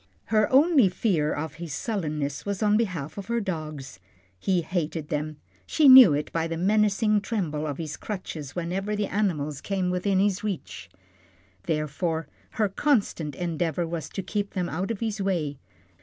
[0.33, 3.99] Her only fear of his sullenness was on behalf of her dogs.
[4.39, 9.05] He hated them she knew it by the menacing tremble of his crutches whenever the
[9.05, 10.89] animals came within his reach.
[11.65, 12.27] Therefore,
[12.57, 15.59] her constant endeavour was to keep them out of his way.